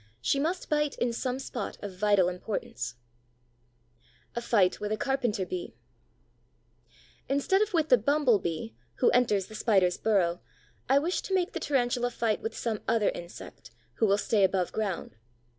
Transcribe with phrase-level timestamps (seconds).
[0.19, 2.95] She must bite in some spot of vital importance.
[4.35, 5.75] A FIGHT WITH A CARPENTER BEE
[7.29, 10.41] Instead of with the Bumble bee, who enters the Spider's burrow,
[10.89, 14.71] I wish to make the Tarantula fight with some other insect, who will stay above
[14.71, 15.17] ground.